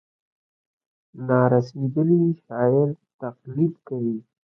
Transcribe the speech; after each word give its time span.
نا 1.27 1.39
رسېدلي 1.51 2.21
شاعر 2.45 2.87
تقلید 3.21 3.73
کوي. 3.87 4.17